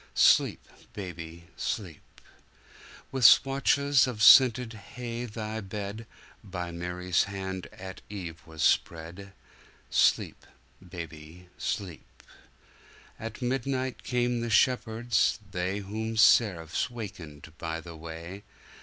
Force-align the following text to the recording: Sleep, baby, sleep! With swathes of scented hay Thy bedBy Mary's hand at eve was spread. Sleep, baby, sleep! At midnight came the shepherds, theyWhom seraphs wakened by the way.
Sleep, 0.15 0.67
baby, 0.93 1.45
sleep! 1.55 2.01
With 3.11 3.23
swathes 3.23 4.07
of 4.07 4.23
scented 4.23 4.73
hay 4.73 5.25
Thy 5.25 5.61
bedBy 5.61 6.07
Mary's 6.73 7.25
hand 7.25 7.67
at 7.71 8.01
eve 8.09 8.41
was 8.47 8.63
spread. 8.63 9.31
Sleep, 9.91 10.43
baby, 10.89 11.49
sleep! 11.59 12.23
At 13.19 13.43
midnight 13.43 14.01
came 14.03 14.41
the 14.41 14.49
shepherds, 14.49 15.37
theyWhom 15.51 16.17
seraphs 16.17 16.89
wakened 16.89 17.53
by 17.59 17.79
the 17.79 17.95
way. 17.95 18.41